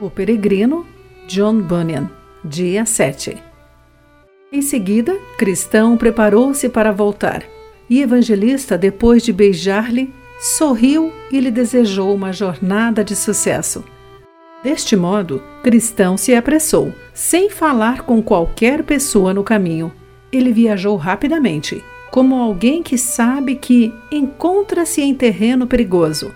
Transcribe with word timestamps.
O 0.00 0.08
Peregrino, 0.08 0.86
John 1.26 1.60
Bunyan, 1.60 2.08
dia 2.44 2.86
7. 2.86 3.36
Em 4.52 4.62
seguida, 4.62 5.18
Cristão 5.36 5.96
preparou-se 5.96 6.68
para 6.68 6.92
voltar, 6.92 7.42
e 7.90 8.00
Evangelista, 8.00 8.78
depois 8.78 9.24
de 9.24 9.32
beijar-lhe, 9.32 10.14
sorriu 10.40 11.12
e 11.32 11.40
lhe 11.40 11.50
desejou 11.50 12.14
uma 12.14 12.32
jornada 12.32 13.02
de 13.02 13.16
sucesso. 13.16 13.82
Deste 14.62 14.94
modo, 14.94 15.42
Cristão 15.64 16.16
se 16.16 16.32
apressou, 16.32 16.94
sem 17.12 17.50
falar 17.50 18.02
com 18.02 18.22
qualquer 18.22 18.84
pessoa 18.84 19.34
no 19.34 19.42
caminho. 19.42 19.92
Ele 20.30 20.52
viajou 20.52 20.94
rapidamente, 20.94 21.82
como 22.12 22.36
alguém 22.36 22.84
que 22.84 22.96
sabe 22.96 23.56
que 23.56 23.92
encontra-se 24.12 25.02
em 25.02 25.12
terreno 25.12 25.66
perigoso, 25.66 26.32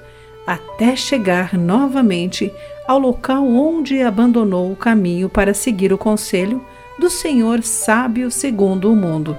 até 0.47 0.97
chegar 0.97 1.57
novamente 1.57 2.53
ao 2.87 2.99
local 2.99 3.47
onde 3.47 4.03
abandonou 4.03 4.73
o 4.73 4.77
caminho 4.77 5.29
para 5.29 5.55
seguir 5.55 5.93
o 5.93 5.99
conselho 5.99 6.65
do 6.99 7.09
Senhor 7.09 7.63
sábio 7.63 8.31
segundo 8.31 8.91
o 8.91 8.97
mundo. 8.97 9.37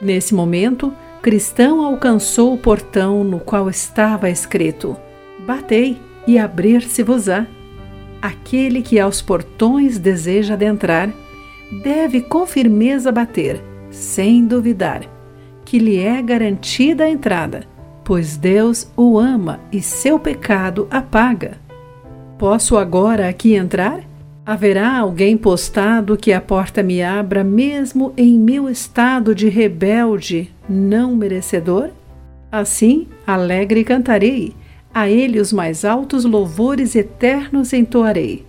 Nesse 0.00 0.34
momento, 0.34 0.92
Cristão 1.22 1.82
alcançou 1.82 2.52
o 2.52 2.58
portão 2.58 3.24
no 3.24 3.40
qual 3.40 3.70
estava 3.70 4.28
escrito: 4.28 4.96
Batei 5.46 5.98
e 6.26 6.38
abrir-se-vos-á. 6.38 7.46
Aquele 8.20 8.82
que 8.82 8.98
aos 8.98 9.22
portões 9.22 9.98
deseja 9.98 10.54
adentrar, 10.54 11.10
deve 11.82 12.20
com 12.20 12.46
firmeza 12.46 13.10
bater, 13.12 13.62
sem 13.90 14.46
duvidar, 14.46 15.02
que 15.64 15.78
lhe 15.78 15.98
é 15.98 16.20
garantida 16.22 17.04
a 17.04 17.08
entrada, 17.08 17.66
pois 18.04 18.36
Deus 18.36 18.86
o 18.96 19.18
ama 19.18 19.60
e 19.72 19.80
seu 19.80 20.18
pecado 20.18 20.86
apaga. 20.90 21.58
Posso 22.38 22.76
agora 22.76 23.28
aqui 23.28 23.54
entrar? 23.54 24.00
Haverá 24.44 24.98
alguém 24.98 25.38
postado 25.38 26.16
que 26.16 26.30
a 26.32 26.40
porta 26.40 26.82
me 26.82 27.02
abra, 27.02 27.42
mesmo 27.42 28.12
em 28.14 28.38
meu 28.38 28.68
estado 28.68 29.34
de 29.34 29.48
rebelde, 29.48 30.52
não 30.68 31.16
merecedor? 31.16 31.88
Assim, 32.52 33.08
alegre 33.26 33.82
cantarei, 33.82 34.54
a 34.92 35.08
ele 35.08 35.40
os 35.40 35.50
mais 35.50 35.84
altos 35.84 36.26
louvores 36.26 36.94
eternos 36.94 37.72
entoarei. 37.72 38.44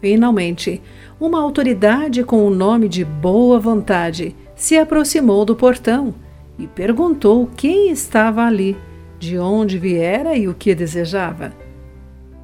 Finalmente, 0.00 0.80
uma 1.18 1.40
autoridade 1.40 2.22
com 2.22 2.46
o 2.46 2.50
nome 2.50 2.88
de 2.88 3.04
Boa 3.04 3.58
Vontade 3.58 4.36
se 4.54 4.76
aproximou 4.76 5.44
do 5.44 5.56
portão 5.56 6.14
e 6.58 6.66
perguntou 6.66 7.48
quem 7.56 7.90
estava 7.90 8.44
ali, 8.44 8.76
de 9.20 9.38
onde 9.38 9.78
viera 9.78 10.34
e 10.34 10.48
o 10.48 10.54
que 10.54 10.74
desejava. 10.74 11.52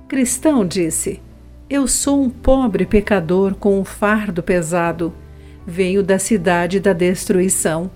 Cristão 0.07 0.65
disse: 0.65 1.21
Eu 1.69 1.89
sou 1.89 2.23
um 2.23 2.31
pobre 2.31 2.85
pecador 2.85 3.55
com 3.55 3.81
um 3.81 3.85
fardo 3.85 4.43
pesado. 4.43 5.13
Venho 5.67 6.03
da 6.03 6.19
cidade 6.19 6.79
da 6.79 6.93
destruição, 6.93 7.91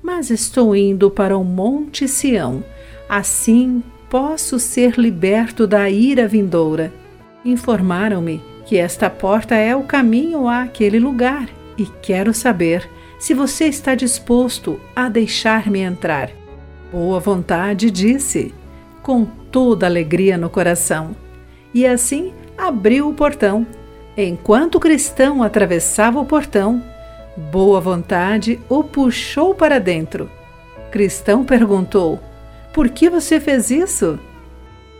mas 0.00 0.30
estou 0.30 0.76
indo 0.76 1.10
para 1.10 1.36
o 1.36 1.42
Monte 1.42 2.06
Sião. 2.06 2.62
Assim 3.08 3.82
posso 4.08 4.60
ser 4.60 4.96
liberto 4.96 5.66
da 5.66 5.90
ira 5.90 6.28
vindoura. 6.28 6.92
Informaram-me 7.44 8.40
que 8.66 8.76
esta 8.76 9.08
porta 9.08 9.54
é 9.54 9.74
o 9.74 9.82
caminho 9.82 10.46
àquele 10.46 11.00
lugar 11.00 11.48
e 11.78 11.86
quero 12.02 12.34
saber 12.34 12.88
se 13.18 13.32
você 13.32 13.64
está 13.64 13.94
disposto 13.94 14.78
a 14.94 15.08
deixar-me 15.08 15.80
entrar. 15.80 16.30
Boa 16.92 17.18
vontade 17.20 17.90
disse, 17.90 18.54
com 19.02 19.24
toda 19.24 19.86
alegria 19.86 20.38
no 20.38 20.48
coração 20.48 21.16
e 21.74 21.86
assim 21.86 22.32
abriu 22.56 23.08
o 23.08 23.14
portão. 23.14 23.66
Enquanto 24.16 24.76
o 24.76 24.80
cristão 24.80 25.42
atravessava 25.42 26.18
o 26.18 26.24
portão, 26.24 26.82
boa 27.36 27.80
vontade 27.80 28.58
o 28.68 28.82
puxou 28.82 29.54
para 29.54 29.78
dentro. 29.78 30.30
Cristão 30.90 31.44
perguntou: 31.44 32.18
Por 32.72 32.88
que 32.88 33.10
você 33.10 33.38
fez 33.38 33.70
isso? 33.70 34.18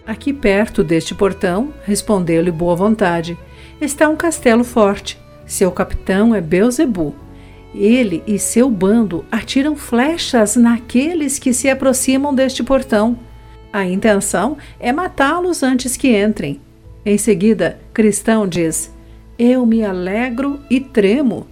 Aqui 0.06 0.32
perto 0.32 0.84
deste 0.84 1.14
portão, 1.14 1.72
respondeu-lhe 1.84 2.50
boa 2.50 2.76
vontade, 2.76 3.38
está 3.80 4.08
um 4.08 4.16
castelo 4.16 4.62
forte. 4.62 5.18
Seu 5.46 5.72
capitão 5.72 6.34
é 6.34 6.40
Beuzebu. 6.40 7.14
Ele 7.76 8.22
e 8.26 8.38
seu 8.38 8.70
bando 8.70 9.24
atiram 9.30 9.76
flechas 9.76 10.56
naqueles 10.56 11.38
que 11.38 11.52
se 11.52 11.68
aproximam 11.68 12.34
deste 12.34 12.64
portão. 12.64 13.18
A 13.70 13.84
intenção 13.84 14.56
é 14.80 14.90
matá-los 14.92 15.62
antes 15.62 15.96
que 15.96 16.16
entrem. 16.16 16.58
Em 17.04 17.18
seguida, 17.18 17.78
Cristão 17.92 18.48
diz: 18.48 18.90
Eu 19.38 19.66
me 19.66 19.84
alegro 19.84 20.58
e 20.70 20.80
tremo. 20.80 21.46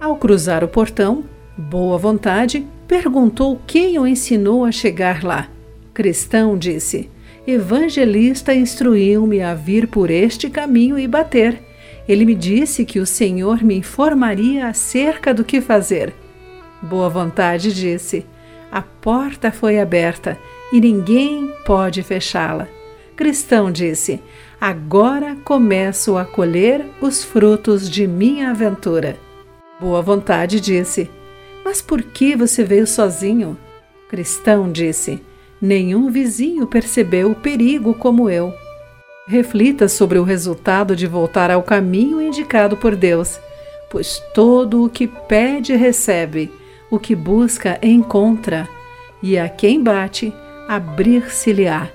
Ao 0.00 0.16
cruzar 0.16 0.64
o 0.64 0.68
portão, 0.68 1.24
Boa 1.56 1.98
Vontade 1.98 2.66
perguntou 2.86 3.60
quem 3.66 3.98
o 3.98 4.06
ensinou 4.06 4.64
a 4.64 4.72
chegar 4.72 5.22
lá. 5.22 5.48
Cristão 5.92 6.56
disse: 6.56 7.10
Evangelista 7.46 8.54
instruiu-me 8.54 9.42
a 9.42 9.54
vir 9.54 9.88
por 9.88 10.10
este 10.10 10.48
caminho 10.48 10.98
e 10.98 11.06
bater. 11.06 11.67
Ele 12.08 12.24
me 12.24 12.34
disse 12.34 12.86
que 12.86 12.98
o 12.98 13.06
Senhor 13.06 13.62
me 13.62 13.76
informaria 13.76 14.66
acerca 14.66 15.34
do 15.34 15.44
que 15.44 15.60
fazer. 15.60 16.14
Boa 16.80 17.10
Vontade 17.10 17.72
disse: 17.74 18.24
A 18.72 18.80
porta 18.80 19.52
foi 19.52 19.78
aberta 19.78 20.38
e 20.72 20.80
ninguém 20.80 21.52
pode 21.66 22.02
fechá-la. 22.02 22.66
Cristão 23.14 23.70
disse: 23.70 24.22
Agora 24.58 25.36
começo 25.44 26.16
a 26.16 26.24
colher 26.24 26.86
os 27.00 27.22
frutos 27.22 27.90
de 27.90 28.06
minha 28.06 28.50
aventura. 28.50 29.18
Boa 29.78 30.00
Vontade 30.00 30.60
disse: 30.60 31.10
Mas 31.62 31.82
por 31.82 32.02
que 32.02 32.34
você 32.34 32.64
veio 32.64 32.86
sozinho? 32.86 33.58
Cristão 34.08 34.72
disse: 34.72 35.20
Nenhum 35.60 36.10
vizinho 36.10 36.66
percebeu 36.66 37.32
o 37.32 37.34
perigo 37.34 37.92
como 37.92 38.30
eu. 38.30 38.54
Reflita 39.28 39.88
sobre 39.88 40.18
o 40.18 40.24
resultado 40.24 40.96
de 40.96 41.06
voltar 41.06 41.50
ao 41.50 41.62
caminho 41.62 42.18
indicado 42.18 42.78
por 42.78 42.96
Deus, 42.96 43.38
pois 43.90 44.22
todo 44.32 44.82
o 44.82 44.88
que 44.88 45.06
pede 45.06 45.76
recebe, 45.76 46.50
o 46.90 46.98
que 46.98 47.14
busca 47.14 47.78
encontra, 47.82 48.66
e 49.22 49.38
a 49.38 49.46
quem 49.46 49.82
bate, 49.82 50.32
abrir-se-lhe-á. 50.66 51.90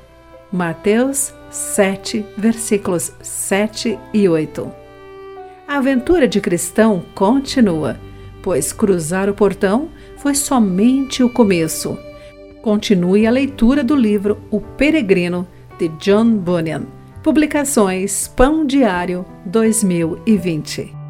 Mateus 0.51 1.33
7, 1.49 2.23
versículos 2.37 3.11
7 3.19 3.97
e 4.13 4.29
8. 4.29 4.71
A 5.67 5.77
aventura 5.77 6.27
de 6.27 6.39
cristão 6.39 7.03
continua, 7.15 7.99
pois 8.43 8.71
cruzar 8.71 9.27
o 9.27 9.33
portão 9.33 9.89
foi 10.17 10.35
somente 10.35 11.23
o 11.23 11.29
começo. 11.31 11.97
Continue 12.61 13.25
a 13.25 13.31
leitura 13.31 13.83
do 13.83 13.95
livro 13.95 14.37
O 14.51 14.61
Peregrino, 14.61 15.47
de 15.79 15.87
John 15.97 16.35
Bunyan. 16.37 17.02
Publicações 17.23 18.27
Pão 18.27 18.65
Diário 18.65 19.25
2020. 19.45 21.02